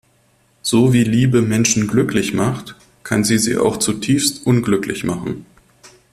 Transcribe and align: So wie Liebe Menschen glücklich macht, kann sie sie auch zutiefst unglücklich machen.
So 0.63 0.93
wie 0.93 1.03
Liebe 1.03 1.43
Menschen 1.43 1.87
glücklich 1.87 2.33
macht, 2.33 2.73
kann 3.03 3.23
sie 3.23 3.37
sie 3.37 3.59
auch 3.59 3.77
zutiefst 3.77 4.47
unglücklich 4.47 5.03
machen. 5.03 5.45